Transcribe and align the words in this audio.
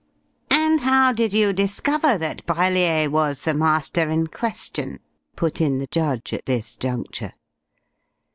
"And 0.49 0.81
how 0.81 1.13
did 1.13 1.31
you 1.31 1.53
discover 1.53 2.17
that 2.17 2.43
Brellier 2.47 3.07
was 3.11 3.43
the 3.43 3.53
'Master' 3.53 4.09
in 4.09 4.25
question?" 4.25 4.99
put 5.35 5.61
in 5.61 5.77
the 5.77 5.85
judge 5.91 6.33
at 6.33 6.47
this 6.47 6.75
juncture. 6.75 7.33